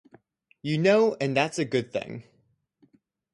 [0.63, 2.23] You know and that's a good thing.